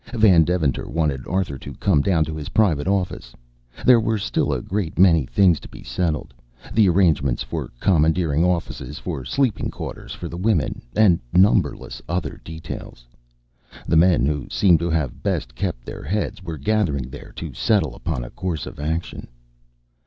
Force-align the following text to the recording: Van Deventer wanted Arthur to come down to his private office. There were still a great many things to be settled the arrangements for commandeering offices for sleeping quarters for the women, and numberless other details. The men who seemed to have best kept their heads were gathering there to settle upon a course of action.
Van 0.13 0.43
Deventer 0.43 0.89
wanted 0.89 1.27
Arthur 1.27 1.59
to 1.59 1.75
come 1.75 2.01
down 2.01 2.25
to 2.25 2.35
his 2.35 2.49
private 2.49 2.87
office. 2.87 3.35
There 3.85 3.99
were 3.99 4.17
still 4.17 4.51
a 4.51 4.59
great 4.59 4.97
many 4.97 5.27
things 5.27 5.59
to 5.59 5.69
be 5.69 5.83
settled 5.83 6.33
the 6.73 6.89
arrangements 6.89 7.43
for 7.43 7.69
commandeering 7.79 8.43
offices 8.43 8.97
for 8.97 9.23
sleeping 9.25 9.69
quarters 9.69 10.11
for 10.11 10.27
the 10.27 10.37
women, 10.39 10.81
and 10.95 11.19
numberless 11.33 12.01
other 12.09 12.41
details. 12.43 13.05
The 13.87 13.95
men 13.95 14.25
who 14.25 14.47
seemed 14.49 14.79
to 14.79 14.89
have 14.89 15.21
best 15.21 15.53
kept 15.53 15.85
their 15.85 16.01
heads 16.01 16.41
were 16.41 16.57
gathering 16.57 17.11
there 17.11 17.31
to 17.35 17.53
settle 17.53 17.93
upon 17.93 18.23
a 18.23 18.31
course 18.31 18.65
of 18.65 18.79
action. 18.79 19.27